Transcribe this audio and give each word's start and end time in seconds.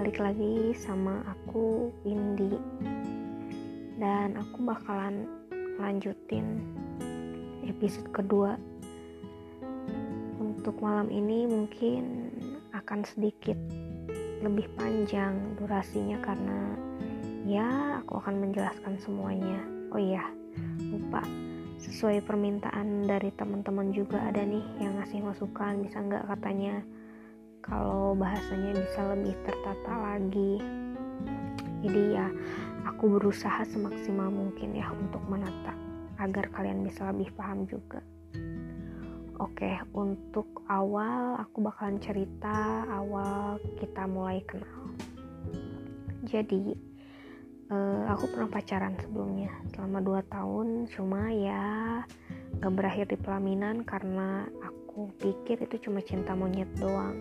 balik 0.00 0.16
lagi 0.16 0.72
sama 0.80 1.20
aku 1.28 1.92
Indi. 2.08 2.56
Dan 4.00 4.32
aku 4.32 4.64
bakalan 4.64 5.28
lanjutin 5.76 6.56
episode 7.68 8.08
kedua. 8.08 8.56
Untuk 10.40 10.80
malam 10.80 11.12
ini 11.12 11.44
mungkin 11.44 12.32
akan 12.72 13.04
sedikit 13.04 13.60
lebih 14.40 14.72
panjang 14.72 15.36
durasinya 15.60 16.16
karena 16.24 16.80
ya 17.44 18.00
aku 18.00 18.24
akan 18.24 18.40
menjelaskan 18.40 18.96
semuanya. 19.04 19.60
Oh 19.92 20.00
iya 20.00 20.24
lupa. 20.80 21.20
Sesuai 21.76 22.24
permintaan 22.24 23.04
dari 23.04 23.28
teman-teman 23.36 23.92
juga 23.92 24.32
ada 24.32 24.40
nih 24.40 24.64
yang 24.80 24.96
ngasih 24.96 25.20
masukan 25.20 25.84
bisa 25.84 26.00
nggak 26.00 26.24
katanya 26.24 26.80
kalau 27.60 28.16
bahasanya 28.16 28.76
bisa 28.76 29.00
lebih 29.14 29.36
tertata 29.44 29.92
lagi. 29.92 30.52
Jadi 31.80 32.02
ya 32.12 32.28
aku 32.84 33.16
berusaha 33.16 33.64
semaksimal 33.68 34.28
mungkin 34.28 34.76
ya 34.76 34.92
untuk 34.92 35.20
menata 35.28 35.72
agar 36.20 36.52
kalian 36.52 36.84
bisa 36.84 37.08
lebih 37.08 37.32
paham 37.32 37.64
juga. 37.64 38.04
Oke 39.40 39.80
untuk 39.96 40.60
awal 40.68 41.40
aku 41.40 41.64
bakalan 41.64 41.96
cerita 41.96 42.84
awal 42.92 43.56
kita 43.80 44.04
mulai 44.04 44.44
kenal. 44.44 44.92
Jadi 46.28 46.76
uh, 47.72 48.04
aku 48.12 48.28
pernah 48.28 48.52
pacaran 48.52 49.00
sebelumnya 49.00 49.48
selama 49.72 50.04
2 50.04 50.20
tahun. 50.28 50.66
Cuma 50.92 51.32
ya 51.32 52.04
gak 52.60 52.74
berakhir 52.76 53.08
di 53.08 53.16
pelaminan 53.16 53.80
karena 53.88 54.44
aku 54.60 55.08
pikir 55.16 55.64
itu 55.64 55.88
cuma 55.88 56.04
cinta 56.04 56.36
monyet 56.36 56.68
doang 56.76 57.16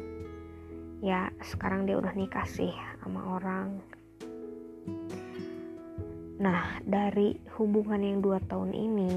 ya 1.00 1.32
sekarang 1.40 1.88
dia 1.88 1.96
udah 1.96 2.12
nikah 2.16 2.44
sih 2.44 2.72
sama 3.00 3.40
orang. 3.40 3.80
Nah 6.40 6.80
dari 6.84 7.36
hubungan 7.60 8.00
yang 8.00 8.20
2 8.20 8.52
tahun 8.52 8.72
ini 8.76 9.12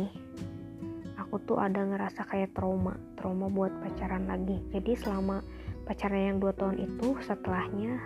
aku 1.18 1.42
tuh 1.42 1.58
ada 1.58 1.82
ngerasa 1.82 2.26
kayak 2.26 2.54
trauma 2.54 2.94
trauma 3.18 3.50
buat 3.50 3.74
pacaran 3.82 4.26
lagi. 4.30 4.58
Jadi 4.70 4.94
selama 4.98 5.42
pacaran 5.86 6.34
yang 6.34 6.38
2 6.38 6.58
tahun 6.58 6.76
itu 6.78 7.18
setelahnya 7.22 7.98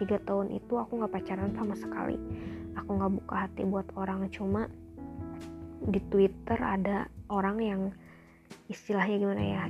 tiga 0.00 0.16
tahun 0.24 0.56
itu 0.56 0.72
aku 0.76 1.00
nggak 1.00 1.12
pacaran 1.12 1.52
sama 1.52 1.76
sekali. 1.76 2.16
Aku 2.80 2.96
nggak 2.96 3.12
buka 3.20 3.34
hati 3.44 3.62
buat 3.68 3.88
orang 3.96 4.32
cuma 4.32 4.68
di 5.82 6.00
Twitter 6.08 6.56
ada 6.62 7.10
orang 7.28 7.58
yang 7.58 7.82
istilahnya 8.70 9.16
gimana 9.18 9.42
ya 9.42 9.62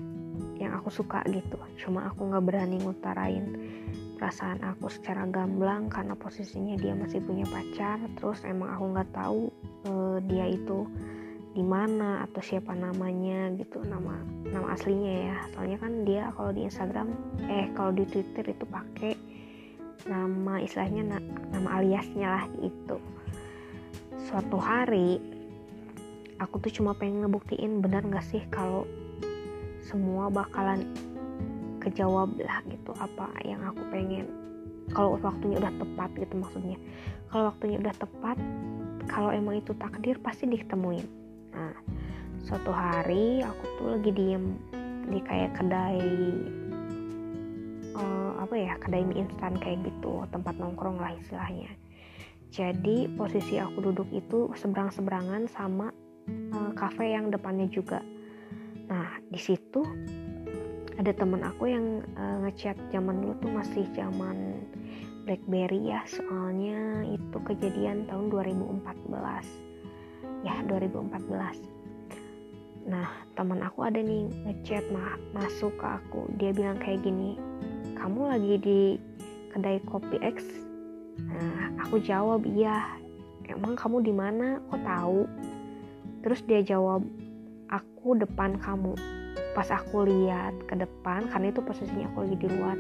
yang 0.63 0.79
aku 0.79 0.89
suka 0.89 1.21
gitu. 1.27 1.59
Cuma 1.79 2.07
aku 2.07 2.31
nggak 2.31 2.45
berani 2.47 2.79
ngutarain 2.79 3.47
perasaan 4.17 4.63
aku 4.63 4.87
secara 4.87 5.27
gamblang 5.27 5.91
karena 5.91 6.15
posisinya 6.15 6.79
dia 6.79 6.95
masih 6.95 7.19
punya 7.23 7.43
pacar. 7.51 7.99
Terus 8.15 8.47
emang 8.47 8.71
aku 8.71 8.85
nggak 8.95 9.11
tahu 9.11 9.41
uh, 9.91 10.19
dia 10.31 10.47
itu 10.47 10.87
di 11.53 11.61
mana 11.61 12.25
atau 12.25 12.41
siapa 12.41 12.73
namanya 12.73 13.53
gitu 13.59 13.83
nama 13.83 14.23
nama 14.47 14.73
aslinya 14.73 15.13
ya. 15.29 15.37
Soalnya 15.53 15.79
kan 15.83 15.93
dia 16.07 16.31
kalau 16.39 16.51
di 16.55 16.63
Instagram 16.65 17.09
eh 17.51 17.67
kalau 17.75 17.91
di 17.91 18.07
Twitter 18.07 18.47
itu 18.47 18.65
pakai 18.65 19.13
nama 20.07 20.59
istilahnya 20.59 21.03
na 21.07 21.19
nama 21.55 21.79
aliasnya 21.79 22.27
lah 22.27 22.45
itu 22.59 22.99
suatu 24.27 24.59
hari 24.59 25.19
aku 26.43 26.59
tuh 26.59 26.73
cuma 26.83 26.97
pengen 26.97 27.23
ngebuktiin 27.23 27.79
benar 27.79 28.03
gak 28.11 28.27
sih 28.27 28.43
kalau 28.51 28.87
semua 29.83 30.31
bakalan 30.31 30.87
kejawab 31.83 32.39
lah 32.39 32.63
gitu 32.71 32.95
apa 32.95 33.27
yang 33.43 33.59
aku 33.67 33.83
pengen. 33.91 34.31
Kalau 34.95 35.19
waktunya 35.19 35.59
udah 35.59 35.75
tepat 35.75 36.11
gitu 36.15 36.35
maksudnya. 36.39 36.79
Kalau 37.31 37.51
waktunya 37.51 37.77
udah 37.83 37.95
tepat 37.99 38.39
kalau 39.11 39.35
emang 39.35 39.59
itu 39.59 39.75
takdir 39.75 40.17
pasti 40.23 40.47
ditemuin. 40.47 41.07
Nah 41.53 41.75
suatu 42.47 42.71
hari 42.71 43.43
aku 43.43 43.65
tuh 43.79 43.87
lagi 43.99 44.11
diem 44.15 44.55
di 45.11 45.19
kayak 45.23 45.59
kedai 45.59 46.03
uh, 47.99 48.33
apa 48.39 48.55
ya 48.55 48.75
kedai 48.79 49.03
mie 49.03 49.27
instan 49.27 49.59
kayak 49.59 49.83
gitu 49.83 50.23
tempat 50.31 50.55
nongkrong 50.59 51.03
lah 51.03 51.15
istilahnya. 51.19 51.75
Jadi 52.53 53.09
posisi 53.17 53.57
aku 53.57 53.81
duduk 53.81 54.13
itu 54.13 54.53
seberang 54.55 54.93
seberangan 54.93 55.49
sama 55.49 55.89
uh, 56.53 56.71
cafe 56.77 57.17
yang 57.17 57.33
depannya 57.33 57.67
juga 57.73 58.05
nah 58.93 59.09
di 59.33 59.41
situ 59.41 59.81
ada 61.01 61.09
teman 61.17 61.41
aku 61.41 61.73
yang 61.73 62.05
uh, 62.21 62.45
ngechat 62.45 62.77
zaman 62.93 63.25
dulu 63.25 63.33
tuh 63.41 63.49
masih 63.49 63.89
zaman 63.97 64.69
BlackBerry 65.25 65.89
ya 65.89 66.05
soalnya 66.05 67.01
itu 67.09 67.41
kejadian 67.49 68.05
tahun 68.05 68.29
2014 68.29 70.45
ya 70.45 70.61
2014 70.69 71.25
nah 72.85 73.09
teman 73.33 73.65
aku 73.65 73.89
ada 73.89 73.97
nih 73.97 74.29
ngechat 74.45 74.85
mah 74.93 75.17
masuk 75.33 75.73
ke 75.81 75.87
aku. 75.87 76.29
Dia 76.37 76.53
bilang 76.53 76.77
kayak 76.77 77.01
gini 77.01 77.41
kamu 77.97 78.29
lagi 78.29 78.55
di 78.61 78.81
kedai 79.55 79.81
kopi 79.89 80.21
X? 80.21 80.45
Nah 81.23 81.73
aku 81.81 82.03
jawab 82.03 82.45
iya. 82.45 82.99
Emang 83.49 83.77
kamu 83.77 84.05
di 84.05 84.13
mana? 84.15 84.61
Kok 84.73 84.81
tahu? 84.81 85.21
Terus 86.25 86.41
dia 86.49 86.65
jawab 86.65 87.05
aku 87.73 88.21
depan 88.21 88.61
kamu. 88.61 88.93
Pas 89.57 89.69
aku 89.73 90.05
lihat 90.05 90.53
ke 90.69 90.77
depan 90.77 91.29
karena 91.33 91.49
itu 91.49 91.65
posisinya 91.65 92.09
aku 92.13 92.29
lagi 92.29 92.37
di 92.41 92.49
luar 92.53 92.77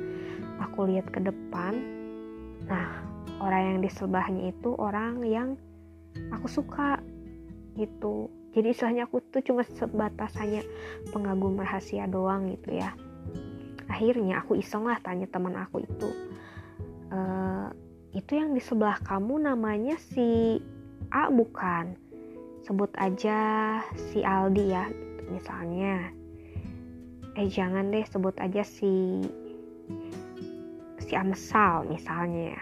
aku 0.62 0.86
lihat 0.88 1.10
ke 1.10 1.20
depan 1.20 1.74
nah 2.70 3.02
orang 3.42 3.74
yang 3.74 3.78
di 3.82 3.90
sebelahnya 3.90 4.54
itu 4.54 4.70
orang 4.78 5.18
yang 5.26 5.58
aku 6.30 6.46
suka 6.46 7.02
gitu. 7.74 8.30
Jadi 8.52 8.68
istilahnya 8.76 9.08
aku 9.08 9.24
tuh 9.32 9.40
cuma 9.40 9.64
sebatas 9.64 10.36
hanya 10.36 10.60
pengagum 11.08 11.56
rahasia 11.56 12.04
doang 12.04 12.52
gitu 12.52 12.76
ya. 12.76 12.92
Akhirnya 13.88 14.44
aku 14.44 14.60
iseng 14.60 14.84
lah 14.84 15.00
tanya 15.00 15.24
teman 15.26 15.56
aku 15.56 15.82
itu 15.82 16.08
e, 17.08 17.20
itu 18.12 18.32
yang 18.36 18.52
di 18.52 18.60
sebelah 18.60 19.00
kamu 19.00 19.40
namanya 19.40 19.96
si 19.96 20.60
A 21.08 21.32
bukan 21.32 21.96
sebut 22.62 22.90
aja 22.98 23.38
si 24.10 24.22
Aldi 24.22 24.64
ya 24.70 24.86
misalnya. 25.30 26.10
Eh 27.34 27.48
jangan 27.48 27.90
deh 27.90 28.04
sebut 28.06 28.36
aja 28.38 28.62
si 28.62 29.22
si 31.02 31.12
Amsal 31.18 31.90
misalnya. 31.90 32.54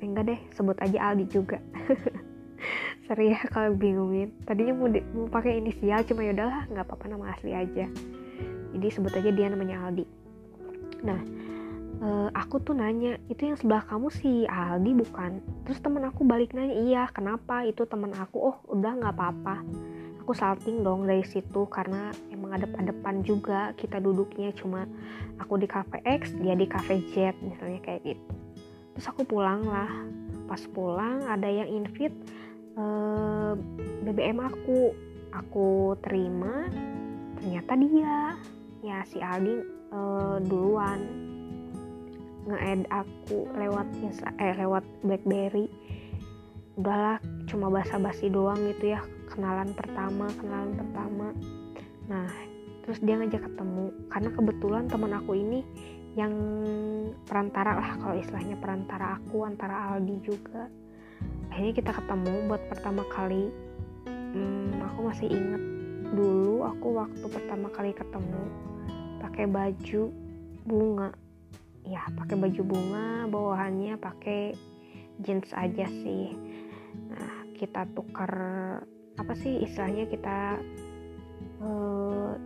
Enggak 0.00 0.24
deh 0.32 0.40
sebut 0.56 0.76
aja 0.80 1.12
Aldi 1.12 1.24
juga. 1.28 1.60
Seri 3.06 3.36
ya 3.36 3.40
kalau 3.52 3.76
bingungin. 3.76 4.34
Tadinya 4.48 4.74
mau, 4.74 4.88
di, 4.90 4.98
mau 5.14 5.30
pakai 5.30 5.62
inisial 5.62 6.02
cuma 6.08 6.26
yaudahlah 6.26 6.66
nggak 6.72 6.84
apa-apa 6.88 7.04
nama 7.06 7.30
asli 7.36 7.52
aja. 7.54 7.86
Jadi 8.74 8.86
sebut 8.90 9.12
aja 9.14 9.30
dia 9.30 9.46
namanya 9.52 9.84
Aldi. 9.86 10.04
Nah 11.04 11.20
uh, 12.02 12.28
aku 12.32 12.60
tuh 12.60 12.74
nanya 12.76 13.16
itu 13.32 13.48
yang 13.48 13.56
sebelah 13.56 13.84
kamu 13.86 14.08
si 14.12 14.44
Aldi 14.48 14.92
bukan? 15.06 15.40
Terus 15.64 15.78
temen 15.80 16.04
aku 16.04 16.26
balik 16.26 16.52
nanya 16.52 16.76
iya 16.76 17.02
kenapa? 17.10 17.64
Itu 17.64 17.88
temen 17.88 18.12
aku. 18.16 18.36
Oh 18.36 18.56
udah 18.72 18.92
nggak 18.98 19.14
apa-apa. 19.16 19.62
Aku 20.24 20.34
salting 20.34 20.82
dong 20.82 21.06
dari 21.06 21.22
situ 21.22 21.70
karena 21.70 22.10
emang 22.34 22.58
ada 22.58 22.66
depan 22.66 23.22
juga 23.22 23.72
kita 23.78 24.02
duduknya. 24.02 24.50
Cuma 24.58 24.84
aku 25.38 25.56
di 25.60 25.70
cafe 25.70 26.02
X 26.02 26.34
dia 26.42 26.58
di 26.58 26.66
cafe 26.66 26.98
Z 27.14 27.38
misalnya 27.40 27.80
kayak 27.84 28.02
gitu. 28.02 28.32
Terus 28.98 29.06
aku 29.06 29.22
pulang 29.22 29.62
lah. 29.64 29.90
Pas 30.50 30.62
pulang 30.70 31.26
ada 31.26 31.46
yang 31.46 31.70
invite 31.70 32.16
eh, 32.74 33.52
BBM 34.02 34.42
aku. 34.42 34.94
Aku 35.30 35.94
terima 36.02 36.66
ternyata 37.38 37.78
dia. 37.78 38.34
Ya 38.82 39.02
si 39.08 39.18
Aldi 39.18 39.66
uh, 39.90 40.38
duluan 40.42 41.25
nge-add 42.46 42.86
aku 42.88 43.50
lewat 43.58 43.86
eh 44.38 44.54
lewat 44.54 44.84
BlackBerry. 45.02 45.66
Udahlah 46.78 47.18
cuma 47.50 47.68
basa-basi 47.68 48.30
doang 48.30 48.58
gitu 48.70 48.94
ya. 48.94 49.00
Kenalan 49.30 49.74
pertama 49.74 50.30
kenalan 50.38 50.72
pertama. 50.78 51.26
Nah 52.06 52.30
terus 52.86 53.02
dia 53.02 53.18
ngajak 53.18 53.42
ketemu. 53.50 53.86
Karena 54.08 54.30
kebetulan 54.30 54.84
teman 54.86 55.12
aku 55.18 55.32
ini 55.34 55.60
yang 56.16 56.32
perantara 57.28 57.76
lah 57.76 57.98
kalau 58.00 58.16
istilahnya 58.16 58.56
perantara 58.56 59.18
aku 59.20 59.42
antara 59.44 59.92
Aldi 59.92 60.16
juga. 60.22 60.70
Akhirnya 61.50 61.74
kita 61.74 61.90
ketemu 61.92 62.46
buat 62.46 62.62
pertama 62.70 63.02
kali. 63.10 63.50
Hmm, 64.06 64.80
aku 64.84 65.00
masih 65.10 65.28
inget 65.32 65.62
dulu 66.12 66.62
aku 66.62 66.96
waktu 67.02 67.26
pertama 67.26 67.66
kali 67.74 67.90
ketemu 67.90 68.42
pakai 69.18 69.44
baju 69.50 70.02
bunga 70.62 71.10
ya 71.86 72.02
pakai 72.18 72.34
baju 72.34 72.62
bunga 72.66 73.30
bawahannya 73.30 73.94
pakai 73.98 74.52
jeans 75.22 75.48
aja 75.54 75.86
sih. 76.02 76.34
Nah 77.08 77.46
kita 77.56 77.86
tukar 77.94 78.32
apa 79.16 79.32
sih 79.38 79.64
istilahnya 79.64 80.04
kita 80.10 80.60
uh, 81.62 82.36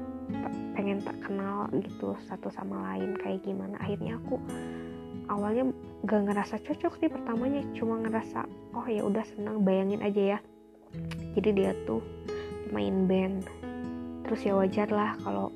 pengen 0.77 1.03
tak 1.03 1.19
kenal 1.25 1.67
gitu 1.83 2.15
satu 2.29 2.53
sama 2.53 2.95
lain 2.95 3.17
kayak 3.19 3.43
gimana. 3.43 3.81
Akhirnya 3.81 4.21
aku 4.21 4.39
awalnya 5.33 5.73
gak 6.07 6.27
ngerasa 6.31 6.63
cocok 6.63 6.93
sih 7.01 7.09
pertamanya 7.11 7.61
cuma 7.77 8.01
ngerasa 8.01 8.47
oh 8.73 8.87
ya 8.87 9.03
udah 9.03 9.25
senang 9.25 9.67
bayangin 9.67 10.05
aja 10.05 10.37
ya. 10.37 10.39
Jadi 11.35 11.51
dia 11.55 11.73
tuh 11.89 12.03
main 12.71 13.09
band. 13.09 13.47
Terus 14.27 14.47
ya 14.47 14.55
wajar 14.55 14.89
lah 14.95 15.19
kalau 15.27 15.51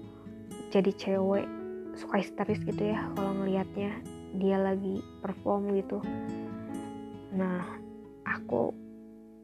jadi 0.75 0.91
cewek 0.99 1.47
suka 1.95 2.21
histeris 2.21 2.61
gitu 2.63 2.95
ya 2.95 3.07
kalau 3.15 3.33
ngelihatnya 3.43 4.03
dia 4.35 4.59
lagi 4.59 4.99
perform 5.23 5.75
gitu. 5.79 6.03
Nah 7.35 7.63
aku 8.27 8.75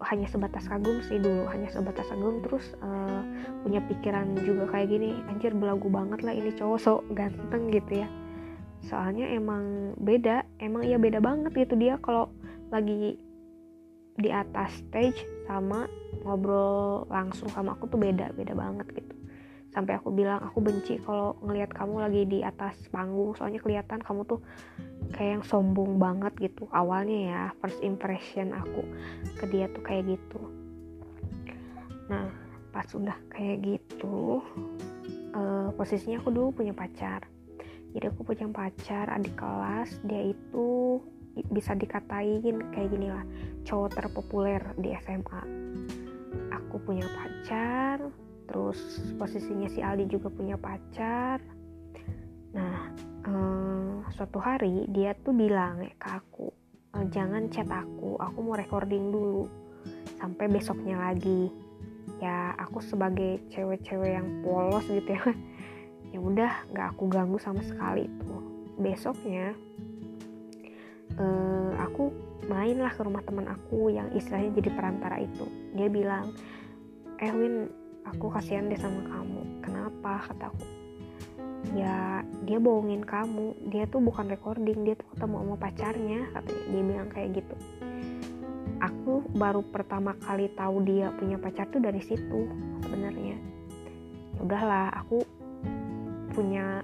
hanya 0.01 0.25
sebatas 0.27 0.65
kagum 0.65 1.05
sih 1.05 1.21
dulu 1.21 1.45
hanya 1.53 1.69
sebatas 1.69 2.09
kagum 2.09 2.41
terus 2.41 2.73
uh, 2.81 3.21
punya 3.63 3.85
pikiran 3.85 4.33
juga 4.41 4.65
kayak 4.73 4.89
gini 4.89 5.13
anjir 5.29 5.53
belagu 5.53 5.93
banget 5.93 6.25
lah 6.25 6.33
ini 6.33 6.51
cowok 6.57 6.79
sok 6.81 7.01
ganteng 7.13 7.69
gitu 7.71 8.03
ya. 8.03 8.09
Soalnya 8.81 9.29
emang 9.29 9.93
beda 10.01 10.43
emang 10.59 10.89
iya 10.89 10.97
beda 10.97 11.21
banget 11.21 11.53
gitu 11.53 11.77
dia 11.77 12.01
kalau 12.01 12.33
lagi 12.73 13.21
di 14.17 14.31
atas 14.33 14.81
stage 14.85 15.23
sama 15.49 15.89
ngobrol 16.25 17.07
langsung 17.09 17.49
sama 17.53 17.77
aku 17.77 17.89
tuh 17.89 18.01
beda 18.01 18.33
beda 18.37 18.53
banget 18.53 18.87
gitu 19.01 19.20
sampai 19.71 19.99
aku 19.99 20.11
bilang 20.11 20.43
aku 20.43 20.59
benci 20.63 20.99
kalau 21.03 21.39
ngelihat 21.47 21.71
kamu 21.71 21.95
lagi 22.03 22.23
di 22.27 22.39
atas 22.43 22.77
panggung. 22.91 23.35
Soalnya 23.39 23.63
kelihatan 23.63 24.03
kamu 24.03 24.27
tuh 24.27 24.41
kayak 25.15 25.41
yang 25.41 25.45
sombong 25.47 25.99
banget 25.99 26.33
gitu. 26.39 26.67
Awalnya 26.75 27.19
ya 27.31 27.43
first 27.63 27.79
impression 27.81 28.55
aku 28.55 28.83
ke 29.39 29.45
dia 29.51 29.71
tuh 29.71 29.83
kayak 29.83 30.19
gitu. 30.19 30.41
Nah 32.11 32.31
pas 32.71 32.87
udah 32.95 33.19
kayak 33.35 33.67
gitu 33.67 34.39
uh, 35.35 35.75
posisinya 35.75 36.23
aku 36.23 36.31
dulu 36.31 36.63
punya 36.63 36.75
pacar. 36.75 37.27
Jadi 37.91 38.07
aku 38.07 38.23
punya 38.23 38.47
pacar 38.51 39.11
adik 39.11 39.35
kelas 39.35 39.99
dia 40.07 40.31
itu 40.31 40.99
bisa 41.51 41.79
dikatain 41.79 42.59
kayak 42.75 42.91
gini 42.91 43.09
lah 43.09 43.23
cowok 43.63 43.95
terpopuler 43.95 44.63
di 44.77 44.91
SMA 44.99 45.43
aku 46.51 46.77
punya 46.83 47.07
pacar 47.07 48.03
terus 48.51 48.99
posisinya 49.15 49.71
si 49.71 49.79
Aldi 49.79 50.11
juga 50.11 50.27
punya 50.27 50.59
pacar. 50.59 51.39
Nah 52.51 52.91
um, 53.31 54.03
suatu 54.11 54.43
hari 54.43 54.91
dia 54.91 55.15
tuh 55.15 55.31
bilang 55.31 55.87
ya 55.87 55.95
ke 55.95 56.09
aku 56.11 56.51
e, 56.99 57.07
jangan 57.15 57.47
chat 57.55 57.71
aku 57.71 58.19
aku 58.19 58.39
mau 58.43 58.59
recording 58.59 59.15
dulu 59.15 59.47
sampai 60.19 60.51
besoknya 60.51 60.99
lagi. 60.99 61.47
Ya 62.19 62.53
aku 62.59 62.83
sebagai 62.83 63.39
cewek-cewek 63.55 64.19
yang 64.19 64.43
polos 64.43 64.83
gitu 64.91 65.15
ya 65.15 65.23
ya 66.13 66.19
udah 66.19 66.53
nggak 66.75 66.87
aku 66.99 67.07
ganggu 67.07 67.39
sama 67.39 67.63
sekali 67.63 68.11
tuh. 68.27 68.43
Besoknya 68.83 69.55
uh, 71.23 71.73
aku 71.79 72.11
main 72.51 72.83
lah 72.83 72.91
ke 72.91 73.07
rumah 73.07 73.23
teman 73.23 73.47
aku 73.47 73.95
yang 73.95 74.11
istilahnya 74.11 74.59
jadi 74.59 74.71
perantara 74.75 75.23
itu. 75.23 75.47
Dia 75.79 75.87
bilang 75.87 76.35
eh 77.23 77.31
Win 77.31 77.80
aku 78.07 78.33
kasihan 78.33 78.69
deh 78.69 78.79
sama 78.79 79.03
kamu. 79.09 79.41
Kenapa? 79.65 80.25
Kataku. 80.31 80.65
Ya 81.77 82.25
dia 82.45 82.59
bohongin 82.59 83.05
kamu. 83.05 83.57
Dia 83.69 83.85
tuh 83.87 84.01
bukan 84.01 84.29
recording. 84.29 84.85
Dia 84.85 84.95
tuh 84.97 85.07
ketemu 85.15 85.35
sama 85.45 85.57
pacarnya 85.57 86.21
katanya. 86.33 86.65
Dia 86.73 86.83
bilang 86.83 87.09
kayak 87.13 87.29
gitu. 87.43 87.55
Aku 88.81 89.29
baru 89.37 89.61
pertama 89.61 90.17
kali 90.25 90.49
tahu 90.57 90.81
dia 90.89 91.13
punya 91.13 91.37
pacar 91.37 91.69
tuh 91.69 91.85
dari 91.85 92.01
situ 92.01 92.49
sebenarnya. 92.81 93.37
Ya 94.37 94.41
udahlah 94.41 94.89
aku 95.05 95.21
punya 96.33 96.81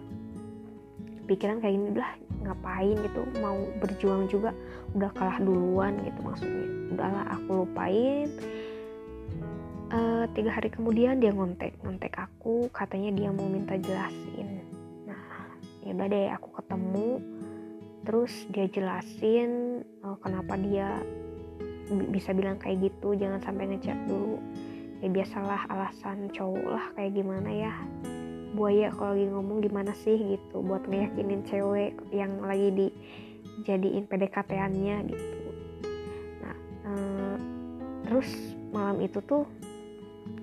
pikiran 1.27 1.59
kayak 1.59 1.75
gini 1.75 1.87
udah 1.97 2.11
ngapain 2.47 2.97
gitu? 3.01 3.23
Mau 3.43 3.59
berjuang 3.83 4.31
juga? 4.31 4.55
Udah 4.95 5.11
kalah 5.17 5.41
duluan 5.43 5.99
gitu 6.05 6.21
maksudnya. 6.23 6.69
Udahlah 6.95 7.25
aku 7.35 7.51
lupain. 7.67 8.29
Uh, 9.87 10.16
tiga 10.37 10.53
hari 10.53 10.69
kemudian 10.69 11.17
dia 11.17 11.33
ngontek 11.33 11.81
ngontek 11.81 12.13
aku 12.13 12.69
katanya 12.69 13.09
dia 13.17 13.33
mau 13.33 13.49
minta 13.49 13.73
jelasin. 13.81 14.61
Nah 15.09 15.57
ya 15.81 15.97
udah 15.97 16.09
deh 16.13 16.29
aku 16.37 16.49
ketemu 16.61 17.09
terus 18.05 18.33
dia 18.53 18.69
jelasin 18.69 19.81
uh, 20.05 20.21
kenapa 20.21 20.61
dia 20.61 21.01
bisa 22.13 22.37
bilang 22.37 22.61
kayak 22.61 22.93
gitu 22.93 23.17
jangan 23.17 23.41
sampai 23.41 23.65
ngechat 23.73 23.97
dulu. 24.05 24.37
Ya 25.01 25.09
biasalah 25.09 25.73
alasan 25.73 26.29
cowok 26.29 26.67
lah 26.69 26.85
kayak 26.93 27.17
gimana 27.17 27.49
ya. 27.49 27.73
Buaya 28.53 28.93
kalau 28.93 29.17
lagi 29.17 29.33
ngomong 29.33 29.65
gimana 29.65 29.97
sih 29.97 30.21
gitu 30.21 30.61
buat 30.61 30.85
ngeyakinin 30.85 31.49
cewek 31.49 31.97
yang 32.13 32.45
lagi 32.45 32.69
di 32.77 32.87
jadiin 33.65 34.05
PDKT-annya 34.05 34.97
gitu. 35.09 35.39
Nah 36.45 36.57
uh, 36.85 37.37
terus 38.05 38.29
malam 38.69 39.01
itu 39.01 39.25
tuh 39.25 39.49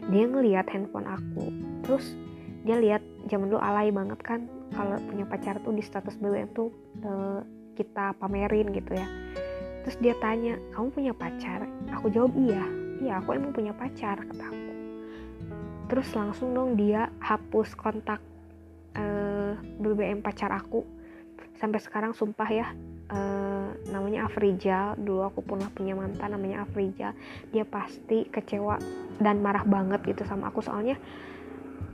dia 0.10 0.26
ngeliat 0.28 0.68
handphone 0.72 1.08
aku. 1.08 1.54
Terus 1.88 2.16
dia 2.64 2.80
lihat 2.80 3.04
zaman 3.28 3.52
dulu 3.52 3.60
alay 3.60 3.92
banget 3.92 4.20
kan 4.24 4.48
kalau 4.74 4.98
punya 5.08 5.28
pacar 5.28 5.60
tuh 5.62 5.76
di 5.76 5.84
status 5.84 6.16
BBM 6.18 6.50
tuh 6.56 6.72
uh, 7.04 7.44
kita 7.76 8.16
pamerin 8.18 8.72
gitu 8.72 8.96
ya. 8.96 9.08
Terus 9.84 9.96
dia 10.00 10.16
tanya 10.24 10.56
kamu 10.72 10.88
punya 10.92 11.14
pacar? 11.14 11.68
Aku 12.00 12.08
jawab 12.12 12.34
iya. 12.40 12.64
Iya 13.04 13.20
aku 13.20 13.36
emang 13.36 13.52
punya 13.52 13.76
pacar 13.76 14.16
kata 14.24 14.44
aku. 14.48 14.72
Terus 15.92 16.10
langsung 16.16 16.56
dong 16.56 16.80
dia 16.80 17.12
hapus 17.20 17.76
kontak 17.76 18.24
uh, 18.96 19.00
eh, 19.00 19.54
BBM 19.84 20.24
pacar 20.24 20.50
aku. 20.56 20.88
Sampai 21.60 21.84
sekarang 21.84 22.16
sumpah 22.16 22.50
ya 22.50 22.68
namanya 23.94 24.26
Afrizal 24.26 24.98
dulu 24.98 25.30
aku 25.30 25.46
pernah 25.46 25.70
punya 25.70 25.94
mantan 25.94 26.34
namanya 26.34 26.66
Afrizal 26.66 27.14
dia 27.54 27.62
pasti 27.64 28.26
kecewa 28.26 28.82
dan 29.22 29.46
marah 29.46 29.62
banget 29.64 30.02
gitu 30.10 30.26
sama 30.26 30.50
aku. 30.50 30.66
Soalnya 30.66 30.98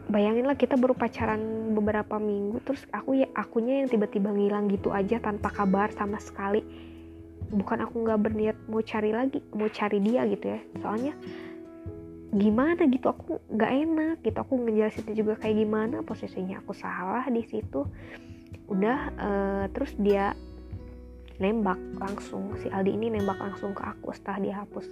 bayangin 0.10 0.50
lah 0.50 0.58
kita 0.58 0.74
baru 0.74 0.98
pacaran 0.98 1.76
beberapa 1.78 2.18
minggu 2.18 2.66
terus 2.66 2.82
aku 2.90 3.22
ya 3.22 3.28
akunya 3.38 3.86
yang 3.86 3.92
tiba-tiba 3.92 4.34
ngilang 4.34 4.66
gitu 4.72 4.90
aja 4.90 5.20
tanpa 5.20 5.52
kabar 5.52 5.92
sama 5.94 6.18
sekali. 6.18 6.64
Bukan 7.50 7.84
aku 7.84 8.08
nggak 8.08 8.20
berniat 8.24 8.58
mau 8.72 8.82
cari 8.82 9.12
lagi 9.14 9.44
mau 9.54 9.70
cari 9.70 10.00
dia 10.00 10.24
gitu 10.26 10.46
ya. 10.50 10.60
Soalnya 10.82 11.14
gimana 12.30 12.86
gitu 12.86 13.10
aku 13.10 13.42
nggak 13.54 13.72
enak 13.86 14.16
gitu. 14.26 14.38
Aku 14.42 14.54
ngejelasin 14.64 15.14
juga 15.14 15.38
kayak 15.38 15.56
gimana 15.66 16.02
posisinya 16.02 16.62
aku 16.62 16.74
salah 16.74 17.26
di 17.30 17.46
situ. 17.46 17.86
Udah 18.70 19.00
uh, 19.18 19.66
terus 19.74 19.94
dia 19.98 20.38
nembak 21.40 21.80
langsung. 21.98 22.54
Si 22.60 22.68
Aldi 22.68 22.94
ini 22.94 23.08
nembak 23.16 23.40
langsung 23.40 23.72
ke 23.72 23.84
aku 23.84 24.12
setelah 24.12 24.40
dia 24.44 24.56
hapus 24.62 24.86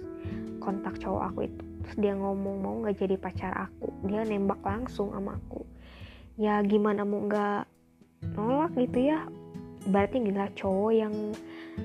kontak 0.58 0.96
cowok 0.98 1.22
aku 1.32 1.40
itu. 1.46 1.64
Terus 1.84 1.96
dia 2.00 2.12
ngomong 2.16 2.56
mau 2.60 2.74
nggak 2.82 2.96
jadi 2.98 3.16
pacar 3.20 3.52
aku? 3.54 3.92
Dia 4.08 4.24
nembak 4.24 4.60
langsung 4.64 5.12
sama 5.12 5.36
aku. 5.36 5.62
Ya 6.40 6.60
gimana 6.64 7.04
mau 7.04 7.24
nggak 7.24 7.68
nolak 8.34 8.72
gitu 8.76 9.12
ya? 9.12 9.28
Berarti 9.88 10.20
gila 10.24 10.48
cowok 10.56 10.92
yang 10.92 11.14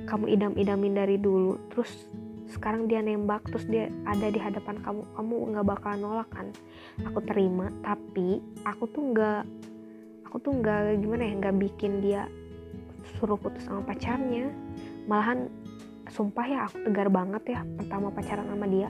kamu 0.08 0.26
idam-idamin 0.34 0.96
dari 0.96 1.16
dulu. 1.20 1.60
Terus 1.72 2.08
sekarang 2.52 2.88
dia 2.88 3.00
nembak 3.04 3.48
terus 3.50 3.66
dia 3.68 3.90
ada 4.08 4.30
di 4.30 4.38
hadapan 4.38 4.80
kamu 4.84 5.02
kamu 5.16 5.36
nggak 5.54 5.68
bakal 5.68 5.94
nolak 6.00 6.30
kan? 6.32 6.48
Aku 7.04 7.20
terima 7.24 7.68
tapi 7.84 8.40
aku 8.64 8.88
tuh 8.92 9.04
nggak 9.12 9.44
aku 10.28 10.38
tuh 10.42 10.54
nggak 10.58 10.98
gimana 11.04 11.30
ya 11.30 11.34
nggak 11.38 11.58
bikin 11.62 12.02
dia 12.02 12.26
suruh 13.20 13.40
putus 13.40 13.66
sama 13.68 13.84
pacarnya 13.84 14.52
malahan 15.06 15.52
sumpah 16.12 16.46
ya 16.46 16.60
aku 16.68 16.84
tegar 16.84 17.08
banget 17.08 17.44
ya 17.58 17.62
pertama 17.80 18.12
pacaran 18.12 18.48
sama 18.48 18.68
dia. 18.68 18.90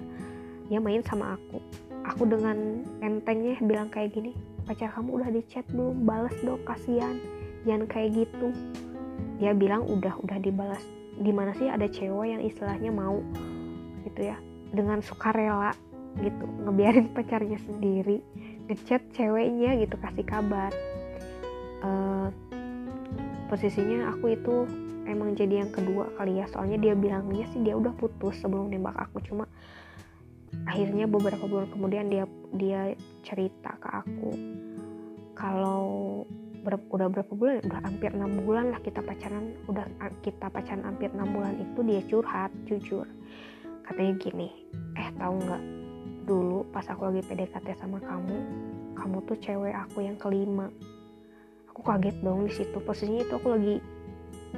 Dia 0.72 0.80
main 0.80 1.04
sama 1.06 1.38
aku. 1.38 1.60
Aku 2.04 2.28
dengan 2.28 2.84
entengnya 3.00 3.60
bilang 3.64 3.88
kayak 3.88 4.16
gini 4.16 4.36
pacar 4.64 4.92
kamu 4.92 5.22
udah 5.22 5.30
di 5.30 5.42
chat 5.48 5.66
belum? 5.72 6.08
Balas 6.08 6.36
dong 6.42 6.62
kasihan. 6.66 7.20
Jangan 7.64 7.86
kayak 7.88 8.10
gitu. 8.26 8.48
Dia 9.40 9.56
bilang 9.56 9.86
udah 9.88 10.18
udah 10.24 10.38
dibalas. 10.42 10.84
Di 11.20 11.30
mana 11.30 11.54
sih 11.56 11.70
ada 11.70 11.86
cewek 11.86 12.28
yang 12.34 12.42
istilahnya 12.42 12.90
mau? 12.90 13.22
Gitu 14.08 14.34
ya. 14.34 14.38
Dengan 14.74 15.00
sukarela 15.04 15.72
gitu 16.14 16.46
ngebiarin 16.46 17.10
pacarnya 17.18 17.58
sendiri 17.66 18.22
ngechat 18.70 19.02
ceweknya 19.16 19.76
gitu 19.80 19.96
kasih 20.00 20.26
kabar. 20.26 20.72
Uh, 21.84 22.32
posisinya 23.54 24.10
aku 24.10 24.34
itu 24.34 24.66
emang 25.06 25.38
jadi 25.38 25.62
yang 25.62 25.70
kedua 25.70 26.10
kali 26.18 26.42
ya. 26.42 26.50
Soalnya 26.50 26.82
dia 26.82 26.98
bilangnya 26.98 27.46
sih 27.54 27.62
dia 27.62 27.78
udah 27.78 27.94
putus 27.94 28.42
sebelum 28.42 28.74
nembak 28.74 28.98
aku. 28.98 29.22
Cuma 29.22 29.46
akhirnya 30.66 31.06
beberapa 31.06 31.46
bulan 31.46 31.70
kemudian 31.70 32.10
dia 32.10 32.26
dia 32.58 32.98
cerita 33.22 33.78
ke 33.78 33.90
aku 33.94 34.32
kalau 35.38 35.86
ber, 36.66 36.82
udah 36.90 37.10
berapa 37.10 37.34
bulan 37.34 37.62
udah 37.66 37.82
hampir 37.86 38.10
enam 38.10 38.42
bulan 38.42 38.74
lah 38.74 38.82
kita 38.82 39.06
pacaran. 39.06 39.54
Udah 39.70 39.86
kita 40.26 40.50
pacaran 40.50 40.82
hampir 40.90 41.14
enam 41.14 41.30
bulan 41.30 41.54
itu 41.62 41.80
dia 41.86 42.02
curhat 42.10 42.50
jujur. 42.66 43.06
Katanya 43.86 44.18
gini 44.18 44.50
eh 44.98 45.14
tahu 45.14 45.38
nggak? 45.38 45.64
Dulu 46.26 46.74
pas 46.74 46.90
aku 46.90 47.06
lagi 47.06 47.22
PDKT 47.22 47.78
sama 47.78 48.02
kamu 48.02 48.38
kamu 48.98 49.18
tuh 49.30 49.38
cewek 49.38 49.76
aku 49.78 50.06
yang 50.06 50.18
kelima 50.18 50.74
aku 51.74 51.82
kaget 51.82 52.18
dong 52.22 52.46
di 52.46 52.54
situ. 52.54 52.78
Posisinya 52.78 53.26
itu 53.26 53.34
aku 53.34 53.48
lagi 53.58 53.76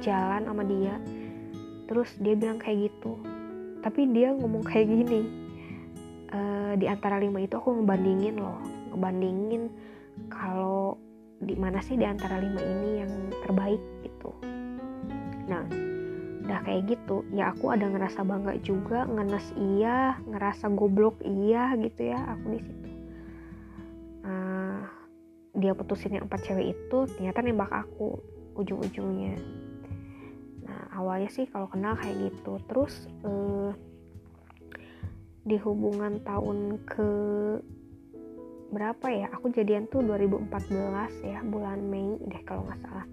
jalan 0.04 0.44
sama 0.44 0.62
dia. 0.68 1.00
Terus 1.88 2.12
dia 2.20 2.36
bilang 2.36 2.60
kayak 2.60 2.92
gitu. 2.92 3.16
Tapi 3.80 4.12
dia 4.12 4.36
ngomong 4.36 4.62
kayak 4.68 4.86
gini. 4.92 5.22
E, 6.28 6.40
di 6.76 6.84
antara 6.84 7.16
lima 7.16 7.40
itu 7.40 7.56
aku 7.56 7.80
ngebandingin 7.80 8.36
loh. 8.36 8.60
Ngebandingin 8.92 9.72
kalau 10.28 11.00
di 11.40 11.56
mana 11.56 11.80
sih 11.80 11.96
di 11.96 12.04
antara 12.04 12.36
lima 12.36 12.60
ini 12.60 12.90
yang 13.00 13.12
terbaik 13.40 13.80
gitu. 14.04 14.30
Nah 15.48 15.86
udah 16.46 16.62
kayak 16.62 16.94
gitu 16.94 17.26
ya 17.34 17.50
aku 17.50 17.74
ada 17.74 17.90
ngerasa 17.90 18.22
bangga 18.22 18.54
juga 18.62 19.02
ngenes 19.10 19.50
iya 19.58 20.14
ngerasa 20.30 20.70
goblok 20.78 21.18
iya 21.26 21.74
gitu 21.74 22.14
ya 22.14 22.22
aku 22.22 22.54
di 22.54 22.60
situ 22.62 22.85
dia 25.56 25.72
putusin 25.72 26.20
yang 26.20 26.28
empat 26.28 26.44
cewek 26.44 26.76
itu 26.76 26.98
ternyata 27.16 27.40
nembak 27.40 27.72
aku 27.72 28.20
ujung-ujungnya. 28.60 29.40
Nah 30.68 30.82
awalnya 30.92 31.32
sih 31.32 31.48
kalau 31.48 31.68
kenal 31.72 31.96
kayak 31.96 32.28
gitu. 32.28 32.60
Terus 32.68 33.08
uh, 33.24 33.72
di 35.46 35.56
hubungan 35.64 36.20
tahun 36.20 36.84
ke 36.84 37.10
berapa 38.68 39.06
ya? 39.08 39.26
Aku 39.32 39.48
jadian 39.48 39.88
tuh 39.88 40.04
2014 40.04 40.52
ya 41.24 41.40
bulan 41.40 41.80
Mei 41.88 42.20
deh 42.28 42.42
kalau 42.44 42.68
nggak 42.68 42.80
salah. 42.84 43.06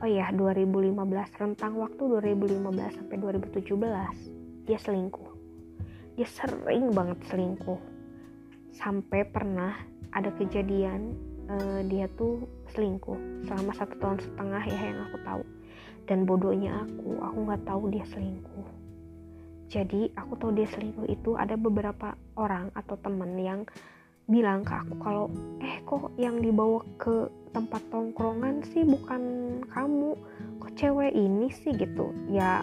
Oh 0.00 0.08
iya 0.08 0.32
2015 0.32 0.96
rentang 1.36 1.76
waktu 1.76 2.02
2015 2.06 2.96
sampai 3.02 3.16
2017 3.18 4.64
dia 4.64 4.78
selingkuh. 4.78 5.30
Dia 6.14 6.28
sering 6.30 6.94
banget 6.94 7.18
selingkuh. 7.26 7.80
Sampai 8.70 9.26
pernah 9.26 9.74
ada 10.14 10.30
kejadian 10.38 11.29
uh, 11.50 11.80
dia 11.86 12.06
tuh 12.14 12.46
selingkuh 12.70 13.46
selama 13.46 13.74
satu 13.74 13.94
tahun 13.98 14.18
setengah 14.22 14.62
ya 14.70 14.80
yang 14.94 15.00
aku 15.10 15.18
tahu. 15.26 15.42
Dan 16.06 16.26
bodohnya 16.26 16.86
aku 16.86 17.18
aku 17.22 17.38
nggak 17.46 17.62
tahu 17.66 17.82
dia 17.90 18.06
selingkuh. 18.10 18.68
Jadi 19.70 20.10
aku 20.18 20.32
tahu 20.38 20.50
dia 20.54 20.66
selingkuh 20.66 21.06
itu 21.06 21.38
ada 21.38 21.54
beberapa 21.54 22.18
orang 22.34 22.74
atau 22.74 22.98
temen 22.98 23.38
yang 23.38 23.62
bilang 24.30 24.62
ke 24.62 24.74
aku 24.74 24.94
kalau 25.02 25.26
eh 25.58 25.82
kok 25.82 26.14
yang 26.14 26.38
dibawa 26.38 26.82
ke 26.98 27.26
tempat 27.50 27.82
tongkrongan 27.90 28.62
sih 28.70 28.82
bukan 28.82 29.22
kamu? 29.70 30.18
Kok 30.58 30.74
cewek 30.74 31.14
ini 31.14 31.50
sih? 31.54 31.74
Gitu. 31.74 32.10
Ya 32.30 32.62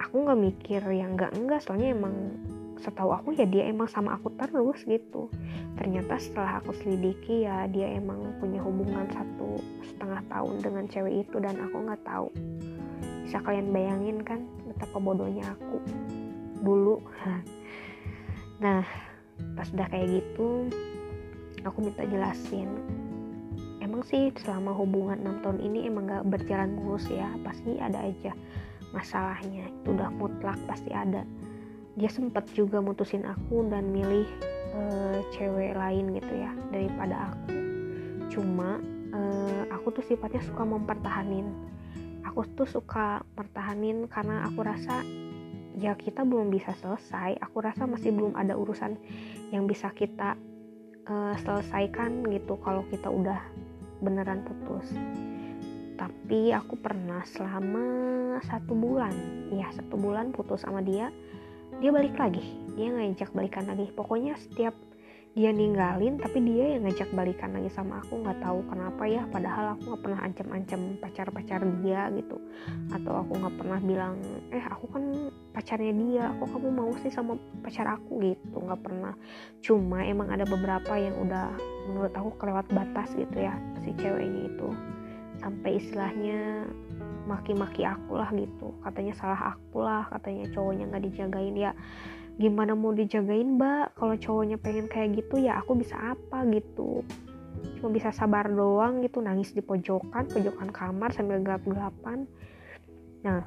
aku 0.00 0.24
nggak 0.24 0.40
mikir 0.40 0.82
yang 0.92 1.16
enggak 1.16 1.32
enggak 1.36 1.60
soalnya 1.60 1.92
emang 1.92 2.16
setahu 2.80 3.10
aku 3.14 3.34
ya 3.36 3.46
dia 3.46 3.70
emang 3.70 3.86
sama 3.90 4.16
aku 4.18 4.32
terus 4.34 4.82
gitu. 4.86 5.30
Ternyata 5.78 6.18
setelah 6.18 6.62
aku 6.62 6.74
selidiki 6.74 7.46
ya 7.46 7.66
dia 7.70 7.94
emang 7.94 8.34
punya 8.38 8.62
hubungan 8.62 9.06
satu 9.10 9.58
setengah 9.82 10.22
tahun 10.30 10.54
dengan 10.62 10.84
cewek 10.90 11.26
itu 11.26 11.36
dan 11.42 11.58
aku 11.62 11.76
nggak 11.84 12.02
tahu. 12.06 12.28
Bisa 13.24 13.38
kalian 13.42 13.70
bayangin 13.74 14.18
kan 14.22 14.42
betapa 14.66 14.96
bodohnya 14.98 15.44
aku 15.54 15.78
dulu? 16.62 16.98
Nah 18.54 18.86
pas 19.58 19.66
udah 19.74 19.90
kayak 19.90 20.22
gitu 20.22 20.70
aku 21.66 21.78
minta 21.90 22.06
jelasin. 22.06 22.70
Emang 23.82 24.00
sih 24.06 24.32
selama 24.40 24.72
hubungan 24.72 25.20
6 25.20 25.42
tahun 25.44 25.58
ini 25.60 25.90
emang 25.90 26.08
gak 26.08 26.24
berjalan 26.24 26.72
mulus 26.72 27.04
ya 27.10 27.28
pasti 27.44 27.76
ada 27.76 28.00
aja 28.00 28.32
masalahnya. 28.94 29.68
Itu 29.82 29.92
udah 29.92 30.08
mutlak 30.14 30.56
pasti 30.64 30.94
ada 30.94 31.26
dia 31.94 32.10
sempet 32.10 32.50
juga 32.54 32.82
mutusin 32.82 33.22
aku 33.22 33.70
dan 33.70 33.90
milih 33.94 34.26
uh, 34.74 35.18
cewek 35.34 35.78
lain 35.78 36.18
gitu 36.18 36.34
ya 36.34 36.50
daripada 36.74 37.30
aku. 37.30 37.54
Cuma 38.34 38.82
uh, 39.14 39.62
aku 39.70 39.94
tuh 39.94 40.04
sifatnya 40.06 40.42
suka 40.42 40.66
mempertahanin. 40.66 41.46
Aku 42.26 42.42
tuh 42.58 42.66
suka 42.66 43.22
pertahanin 43.38 44.10
karena 44.10 44.42
aku 44.42 44.66
rasa 44.66 45.06
ya 45.78 45.94
kita 45.98 46.22
belum 46.22 46.54
bisa 46.54 46.70
selesai 46.78 47.34
aku 47.42 47.58
rasa 47.58 47.82
masih 47.90 48.14
belum 48.14 48.38
ada 48.38 48.54
urusan 48.54 48.94
yang 49.50 49.66
bisa 49.66 49.90
kita 49.90 50.38
uh, 51.06 51.34
selesaikan 51.42 52.22
gitu 52.30 52.58
kalau 52.62 52.82
kita 52.90 53.06
udah 53.06 53.38
beneran 54.02 54.42
putus. 54.42 54.90
Tapi 55.94 56.50
aku 56.50 56.74
pernah 56.74 57.22
selama 57.22 57.86
satu 58.42 58.74
bulan 58.74 59.14
ya 59.54 59.70
satu 59.70 59.94
bulan 59.94 60.34
putus 60.34 60.66
sama 60.66 60.82
dia 60.82 61.14
dia 61.80 61.90
balik 61.90 62.14
lagi. 62.18 62.44
Dia 62.74 62.90
ngajak 62.90 63.30
balikan 63.34 63.64
lagi. 63.70 63.90
Pokoknya 63.94 64.34
setiap 64.38 64.74
dia 65.34 65.50
ninggalin 65.50 66.14
tapi 66.14 66.38
dia 66.46 66.78
yang 66.78 66.86
ngajak 66.86 67.10
balikan 67.10 67.54
lagi 67.54 67.70
sama 67.70 68.02
aku. 68.02 68.22
Nggak 68.22 68.38
tahu 68.42 68.58
kenapa 68.70 69.02
ya 69.06 69.22
padahal 69.30 69.74
aku 69.74 69.82
nggak 69.90 70.02
pernah 70.06 70.20
ancam-ancam 70.22 70.80
pacar-pacar 71.02 71.60
dia 71.82 72.10
gitu. 72.14 72.36
Atau 72.94 73.12
aku 73.18 73.32
nggak 73.42 73.56
pernah 73.58 73.78
bilang 73.82 74.14
eh 74.54 74.62
aku 74.62 74.86
kan 74.94 75.04
pacarnya 75.50 75.94
dia. 75.94 76.24
Kok 76.38 76.48
kamu 76.54 76.68
mau 76.70 76.92
sih 77.02 77.10
sama 77.10 77.34
pacar 77.62 77.98
aku? 77.98 78.22
Gitu. 78.22 78.56
Nggak 78.58 78.82
pernah. 78.82 79.14
Cuma 79.58 80.06
emang 80.06 80.30
ada 80.30 80.46
beberapa 80.46 80.94
yang 80.94 81.18
udah 81.18 81.50
menurut 81.90 82.14
aku 82.14 82.30
kelewat 82.38 82.66
batas 82.70 83.12
gitu 83.18 83.44
ya 83.44 83.54
si 83.84 83.92
ceweknya 84.00 84.48
itu 84.48 84.93
sampai 85.44 85.76
istilahnya 85.76 86.64
maki-maki 87.28 87.84
aku 87.84 88.16
lah 88.16 88.32
gitu. 88.32 88.72
Katanya 88.80 89.12
salah 89.12 89.52
aku 89.52 89.84
lah 89.84 90.08
katanya 90.08 90.48
cowoknya 90.56 90.88
nggak 90.88 91.04
dijagain. 91.04 91.52
Ya 91.52 91.76
gimana 92.40 92.72
mau 92.72 92.96
dijagain 92.96 93.60
mbak? 93.60 93.92
Kalau 94.00 94.16
cowoknya 94.16 94.56
pengen 94.56 94.88
kayak 94.88 95.20
gitu 95.20 95.44
ya 95.44 95.60
aku 95.60 95.76
bisa 95.76 96.16
apa 96.16 96.48
gitu? 96.48 97.04
Cuma 97.76 97.92
bisa 97.92 98.08
sabar 98.08 98.48
doang 98.48 99.04
gitu 99.04 99.20
nangis 99.20 99.52
di 99.52 99.60
pojokan 99.60 100.24
pojokan 100.32 100.72
kamar 100.72 101.12
sambil 101.12 101.44
gelap-gelapan. 101.44 102.24
Nah 103.20 103.44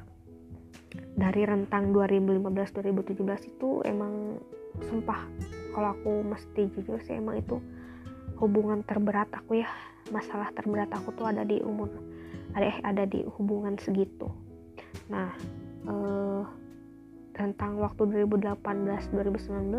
dari 1.18 1.42
rentang 1.42 1.90
2015-2017 1.90 3.50
itu 3.50 3.82
emang 3.82 4.38
sumpah 4.86 5.26
kalau 5.74 5.90
aku 5.94 6.22
mesti 6.22 6.70
jujur 6.78 7.02
sih 7.02 7.18
emang 7.18 7.42
itu 7.42 7.58
hubungan 8.38 8.86
terberat 8.86 9.26
aku 9.34 9.60
ya 9.60 9.68
masalah 10.10 10.48
terberat 10.56 10.88
aku 10.92 11.12
tuh 11.16 11.28
ada 11.28 11.44
di 11.44 11.60
umur 11.60 11.88
ada 12.56 12.64
eh 12.64 12.78
ada 12.80 13.04
di 13.04 13.22
hubungan 13.36 13.76
segitu. 13.76 14.28
Nah 15.12 15.30
eh, 15.84 16.42
tentang 17.36 17.78
waktu 17.78 18.26
2018-2019 18.26 19.78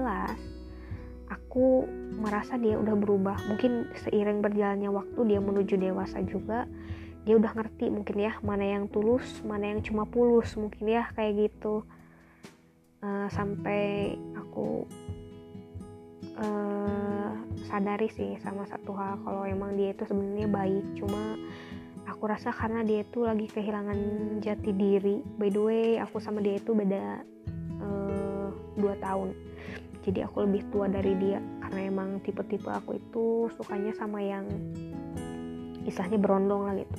aku 1.30 1.86
merasa 2.18 2.56
dia 2.58 2.80
udah 2.80 2.96
berubah. 2.96 3.38
Mungkin 3.52 3.92
seiring 4.06 4.40
berjalannya 4.40 4.90
waktu 4.90 5.20
dia 5.28 5.40
menuju 5.44 5.76
dewasa 5.78 6.22
juga 6.26 6.66
dia 7.28 7.36
udah 7.36 7.52
ngerti 7.52 7.92
mungkin 7.92 8.16
ya 8.16 8.34
mana 8.42 8.64
yang 8.64 8.88
tulus 8.90 9.28
mana 9.44 9.76
yang 9.76 9.84
cuma 9.84 10.08
pulus 10.08 10.56
mungkin 10.56 10.88
ya 10.88 11.12
kayak 11.14 11.50
gitu. 11.50 11.84
Uh, 13.00 13.32
sampai 13.32 14.16
aku 14.36 14.84
uh, 16.40 17.32
sadari 17.68 18.10
sih 18.10 18.40
sama 18.42 18.66
satu 18.66 18.96
hal 18.96 19.22
kalau 19.22 19.46
emang 19.46 19.76
dia 19.76 19.94
itu 19.94 20.08
sebenarnya 20.08 20.50
baik. 20.50 20.86
Cuma 20.98 21.38
aku 22.08 22.24
rasa 22.26 22.50
karena 22.56 22.82
dia 22.82 23.04
itu 23.04 23.28
lagi 23.28 23.46
kehilangan 23.52 24.00
jati 24.42 24.72
diri. 24.74 25.22
By 25.38 25.52
the 25.52 25.62
way 25.62 25.88
aku 26.00 26.18
sama 26.18 26.42
dia 26.42 26.58
itu 26.58 26.72
beda 26.74 27.22
uh, 27.84 28.50
dua 28.80 28.96
tahun. 29.04 29.36
Jadi 30.08 30.26
aku 30.26 30.48
lebih 30.48 30.64
tua 30.72 30.88
dari 30.88 31.14
dia. 31.20 31.44
Karena 31.62 31.80
emang 31.86 32.10
tipe-tipe 32.26 32.72
aku 32.72 32.98
itu 32.98 33.26
sukanya 33.60 33.94
sama 33.94 34.24
yang 34.24 34.48
istilahnya 35.86 36.18
berondong 36.18 36.64
lah 36.66 36.76
gitu. 36.80 36.98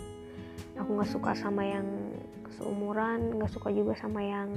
Aku 0.78 0.96
nggak 0.96 1.10
suka 1.10 1.32
sama 1.34 1.66
yang 1.66 1.86
seumuran 2.60 3.40
nggak 3.40 3.50
suka 3.50 3.72
juga 3.72 3.96
sama 3.96 4.20
yang 4.20 4.50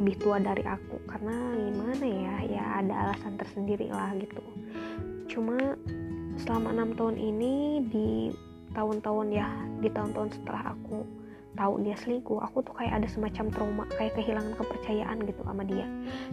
lebih 0.00 0.14
tua 0.18 0.42
dari 0.42 0.64
aku. 0.66 0.98
Karena 1.06 1.34
gimana 1.54 2.04
ya 2.04 2.36
ya 2.48 2.64
ada 2.82 2.94
alasan 3.08 3.38
tersendiri 3.38 3.90
lah 3.90 4.10
gitu. 4.18 4.42
Cuma 5.30 5.78
selama 6.40 6.74
enam 6.74 6.90
tahun 6.98 7.16
ini 7.16 7.84
di 7.88 8.08
tahun-tahun 8.74 9.26
ya 9.30 9.48
di 9.78 9.88
tahun-tahun 9.88 10.34
setelah 10.34 10.74
aku 10.74 11.06
tahu 11.54 11.78
dia 11.86 11.94
selingkuh 11.94 12.42
aku 12.42 12.66
tuh 12.66 12.74
kayak 12.74 12.98
ada 12.98 13.06
semacam 13.06 13.46
trauma 13.54 13.84
kayak 13.94 14.18
kehilangan 14.18 14.58
kepercayaan 14.58 15.22
gitu 15.22 15.40
sama 15.46 15.62
dia. 15.62 15.86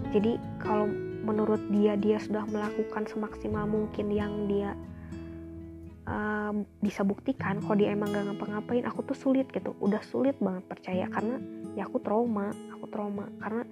Jadi 0.10 0.42
kalau 0.58 0.90
menurut 1.22 1.62
dia 1.70 1.94
dia 1.94 2.18
sudah 2.18 2.42
melakukan 2.50 3.06
semaksimal 3.06 3.70
mungkin 3.70 4.10
yang 4.10 4.50
dia 4.50 4.74
uh, 6.10 6.54
bisa 6.82 7.06
buktikan 7.06 7.62
kalau 7.62 7.78
dia 7.78 7.94
emang 7.94 8.10
gak 8.10 8.26
ngapa-ngapain 8.26 8.90
aku 8.90 9.06
tuh 9.06 9.18
sulit 9.18 9.46
gitu. 9.54 9.78
Udah 9.78 10.02
sulit 10.02 10.34
banget 10.42 10.66
percaya 10.66 11.06
karena 11.14 11.38
ya 11.78 11.88
aku 11.88 12.02
trauma 12.04 12.52
aku 12.74 12.86
trauma. 12.90 13.30
Karena 13.38 13.64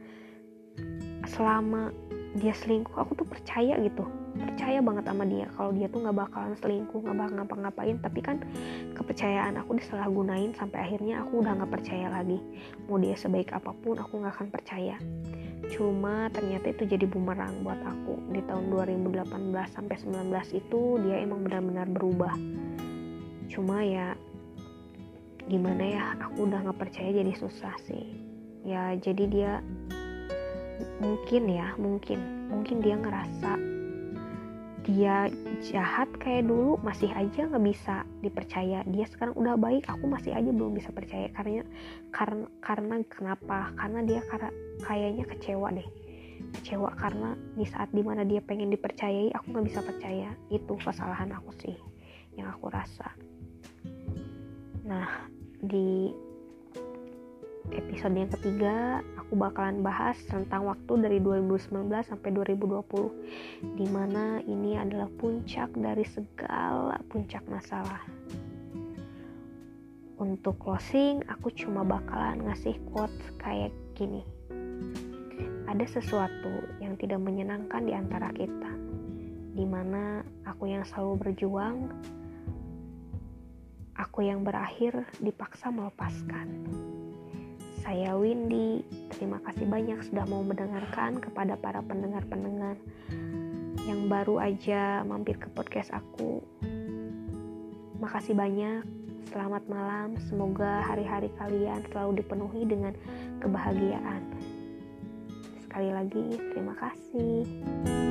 selama 1.25 1.89
dia 2.38 2.53
selingkuh 2.53 2.94
aku 2.94 3.18
tuh 3.18 3.27
percaya 3.27 3.74
gitu. 3.82 4.06
Percaya 4.38 4.79
banget 4.86 5.10
sama 5.10 5.25
dia. 5.25 5.50
Kalau 5.58 5.74
dia 5.74 5.89
tuh 5.89 6.06
nggak 6.06 6.18
bakalan 6.18 6.53
selingkuh 6.62 7.01
nggak 7.01 7.18
bakal 7.18 7.34
ngapa-ngapain. 7.41 7.98
Tapi 7.98 8.20
kan 8.22 8.38
kepercayaan 8.94 9.58
aku 9.58 9.82
disalahgunain 9.82 10.53
sampai 10.53 10.86
akhirnya 10.86 11.25
aku 11.25 11.41
udah 11.41 11.58
nggak 11.58 11.74
percaya 11.74 12.08
lagi. 12.13 12.38
Mau 12.86 13.01
dia 13.01 13.18
sebaik 13.18 13.50
apa 13.50 13.74
pun 13.74 13.98
aku 13.98 14.22
nggak 14.22 14.34
akan 14.38 14.50
percaya. 14.53 14.96
Cuma 15.74 16.29
ternyata 16.29 16.70
itu 16.70 16.86
jadi 16.86 17.10
bumerang 17.10 17.65
buat 17.65 17.82
aku. 17.82 18.29
Di 18.29 18.46
tahun 18.46 18.70
2018 18.72 19.25
sampai 19.74 19.96
19 19.98 20.29
itu 20.53 20.82
dia 21.01 21.18
emang 21.20 21.41
benar-benar 21.41 21.89
berubah. 21.89 22.34
Cuma 23.50 23.82
ya 23.82 24.13
gimana 25.50 25.82
ya 25.82 26.03
aku 26.22 26.46
udah 26.46 26.62
nggak 26.62 26.79
percaya 26.79 27.10
jadi 27.10 27.34
susah 27.34 27.74
sih. 27.89 28.22
Ya 28.62 28.94
jadi 28.94 29.25
dia 29.25 29.53
mungkin 31.01 31.50
ya 31.50 31.74
mungkin 31.75 32.48
mungkin 32.53 32.86
dia 32.86 32.96
ngerasa 33.01 33.58
dia 34.86 35.27
jahat 35.70 36.08
kayak 36.22 36.48
dulu 36.48 36.77
masih 36.86 37.10
aja 37.18 37.50
nggak 37.50 37.65
bisa 37.65 38.06
dipercaya. 38.22 38.86
Dia 38.86 39.06
sekarang 39.10 39.34
udah 39.36 39.58
baik 39.58 39.89
aku 39.89 40.06
masih 40.06 40.38
aja 40.38 40.50
belum 40.53 40.77
bisa 40.77 40.94
percaya. 40.94 41.34
Karena 41.34 41.65
karena 42.13 42.46
karena 42.62 42.96
kenapa? 43.10 43.74
Karena 43.74 44.00
dia 44.06 44.22
karena 44.29 44.53
kayaknya 44.86 45.25
kecewa 45.34 45.74
deh. 45.74 45.89
Kecewa 46.62 46.94
karena 46.94 47.34
di 47.58 47.65
saat 47.65 47.89
di 47.89 48.06
mana 48.06 48.22
dia 48.22 48.39
pengen 48.39 48.70
dipercayai 48.70 49.34
aku 49.34 49.50
nggak 49.50 49.65
bisa 49.65 49.82
percaya. 49.82 50.29
Itu 50.53 50.77
kesalahan 50.77 51.34
aku 51.34 51.51
sih 51.58 51.75
yang 52.38 52.53
aku 52.53 52.70
rasa 52.72 53.12
nah 54.89 55.29
di 55.62 56.10
episode 57.69 58.17
yang 58.17 58.31
ketiga 58.34 59.05
aku 59.22 59.38
bakalan 59.38 59.86
bahas 59.86 60.17
tentang 60.25 60.65
waktu 60.65 61.05
dari 61.05 61.17
2019 61.22 61.86
sampai 62.01 62.29
2020 62.34 63.77
di 63.77 63.86
mana 63.93 64.41
ini 64.50 64.74
adalah 64.74 65.05
puncak 65.22 65.69
dari 65.77 66.01
segala 66.10 66.98
puncak 67.13 67.46
masalah. 67.46 68.01
Untuk 70.17 70.58
closing 70.58 71.22
aku 71.29 71.53
cuma 71.53 71.86
bakalan 71.86 72.41
ngasih 72.50 72.75
quotes 72.89 73.22
kayak 73.38 73.72
gini. 73.93 74.25
Ada 75.69 76.01
sesuatu 76.01 76.65
yang 76.81 76.98
tidak 76.98 77.22
menyenangkan 77.22 77.86
di 77.86 77.93
antara 77.93 78.34
kita 78.34 78.74
di 79.53 79.65
mana 79.67 80.25
aku 80.50 80.72
yang 80.72 80.81
selalu 80.88 81.29
berjuang 81.29 81.93
aku 84.00 84.24
yang 84.24 84.48
berakhir 84.48 85.03
dipaksa 85.20 85.68
melepaskan 85.68 86.48
saya 87.84 88.15
Windy. 88.15 88.84
Terima 89.12 89.39
kasih 89.44 89.65
banyak 89.68 90.00
sudah 90.08 90.24
mau 90.27 90.44
mendengarkan 90.44 91.20
kepada 91.20 91.60
para 91.60 91.84
pendengar-pendengar 91.84 92.79
yang 93.88 94.06
baru 94.12 94.39
aja 94.39 95.01
mampir 95.03 95.36
ke 95.39 95.48
podcast 95.51 95.91
aku. 95.91 96.44
Makasih 98.00 98.36
banyak. 98.38 98.84
Selamat 99.34 99.63
malam. 99.65 100.15
Semoga 100.29 100.86
hari-hari 100.86 101.34
kalian 101.38 101.82
selalu 101.89 102.22
dipenuhi 102.24 102.62
dengan 102.65 102.94
kebahagiaan. 103.41 104.22
Sekali 105.65 105.89
lagi, 105.94 106.25
terima 106.53 106.74
kasih. 106.77 108.08